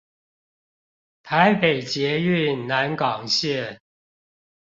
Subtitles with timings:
[1.21, 3.77] 臺北捷運南港線